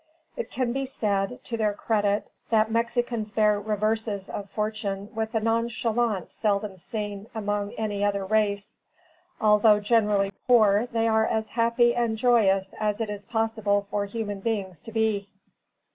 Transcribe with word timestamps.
It 0.35 0.49
can 0.49 0.73
be 0.73 0.87
said, 0.87 1.41
to 1.43 1.57
their 1.57 1.73
credit, 1.75 2.31
that 2.49 2.71
Mexicans 2.71 3.29
bear 3.29 3.59
reverses 3.61 4.31
of 4.31 4.49
fortune 4.49 5.13
with 5.13 5.35
a 5.35 5.39
nonchalance 5.39 6.33
seldom 6.33 6.75
seen 6.77 7.27
among 7.35 7.73
any 7.73 8.03
other 8.03 8.25
race. 8.25 8.77
Although 9.39 9.79
generally 9.79 10.31
poor 10.47 10.87
they 10.91 11.07
are 11.07 11.27
as 11.27 11.49
happy 11.49 11.93
and 11.93 12.17
joyous 12.17 12.73
as 12.79 12.99
it 12.99 13.11
is 13.11 13.27
possible 13.27 13.83
for 13.83 14.05
human 14.05 14.39
beings 14.39 14.81
to 14.81 14.91
be. 14.91 15.29